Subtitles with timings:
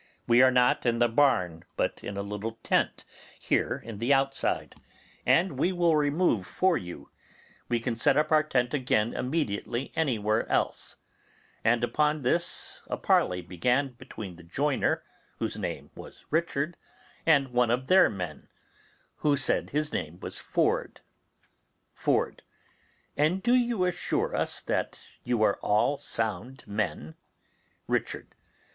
[0.25, 3.05] We are not in the barn, but in a little tent
[3.39, 4.73] here in the outside,
[5.27, 7.11] and we will remove for you;
[7.69, 10.95] we can set up our tent again immediately anywhere else';
[11.63, 15.03] and upon this a parley began between the joiner,
[15.37, 16.77] whose name was Richard,
[17.27, 18.49] and one of their men,
[19.17, 21.01] who said his name was Ford.
[21.93, 22.41] Ford.
[23.15, 27.13] And do you assure us that you are all sound men?
[27.87, 28.33] Richard.